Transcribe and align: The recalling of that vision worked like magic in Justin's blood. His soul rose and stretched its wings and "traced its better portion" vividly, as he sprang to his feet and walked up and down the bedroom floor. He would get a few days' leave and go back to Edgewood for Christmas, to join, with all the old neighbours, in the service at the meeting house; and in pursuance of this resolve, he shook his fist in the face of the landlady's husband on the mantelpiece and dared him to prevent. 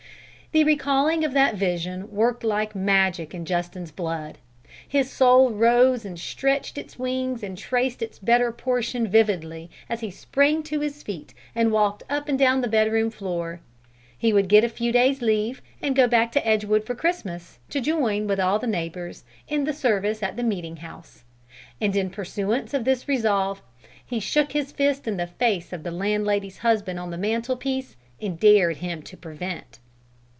The 0.53 0.65
recalling 0.65 1.23
of 1.23 1.31
that 1.31 1.55
vision 1.55 2.11
worked 2.11 2.43
like 2.43 2.75
magic 2.75 3.33
in 3.33 3.45
Justin's 3.45 3.89
blood. 3.93 4.37
His 4.85 5.09
soul 5.09 5.49
rose 5.51 6.03
and 6.03 6.19
stretched 6.19 6.77
its 6.77 6.99
wings 6.99 7.41
and 7.41 7.57
"traced 7.57 8.01
its 8.01 8.19
better 8.19 8.51
portion" 8.51 9.07
vividly, 9.07 9.71
as 9.87 10.01
he 10.01 10.11
sprang 10.11 10.61
to 10.63 10.81
his 10.81 11.03
feet 11.03 11.33
and 11.55 11.71
walked 11.71 12.03
up 12.09 12.27
and 12.27 12.37
down 12.37 12.59
the 12.59 12.67
bedroom 12.67 13.11
floor. 13.11 13.61
He 14.17 14.33
would 14.33 14.49
get 14.49 14.65
a 14.65 14.67
few 14.67 14.91
days' 14.91 15.21
leave 15.21 15.61
and 15.81 15.95
go 15.95 16.05
back 16.05 16.33
to 16.33 16.45
Edgewood 16.45 16.83
for 16.85 16.95
Christmas, 16.95 17.59
to 17.69 17.79
join, 17.79 18.27
with 18.27 18.37
all 18.41 18.59
the 18.59 18.65
old 18.67 18.73
neighbours, 18.73 19.23
in 19.47 19.63
the 19.63 19.71
service 19.71 20.21
at 20.21 20.35
the 20.35 20.43
meeting 20.43 20.75
house; 20.75 21.23
and 21.79 21.95
in 21.95 22.09
pursuance 22.09 22.73
of 22.73 22.83
this 22.83 23.07
resolve, 23.07 23.61
he 24.05 24.19
shook 24.19 24.51
his 24.51 24.73
fist 24.73 25.07
in 25.07 25.15
the 25.15 25.27
face 25.27 25.71
of 25.71 25.83
the 25.83 25.91
landlady's 25.91 26.57
husband 26.57 26.99
on 26.99 27.09
the 27.09 27.17
mantelpiece 27.17 27.95
and 28.21 28.37
dared 28.37 28.75
him 28.75 29.01
to 29.03 29.15
prevent. 29.15 29.79